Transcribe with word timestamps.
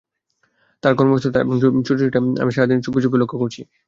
তার 0.83 0.93
কর্মব্যস্ত 0.95 1.27
তা 1.33 1.39
এবং 1.41 1.55
ছোটাছুটি 1.79 2.09
আমি 2.41 2.51
সারাদিন 2.51 2.79
চুপে 2.85 2.99
চুপে 3.03 3.17
লক্ষ্য 3.21 3.37
করেছি। 3.41 3.61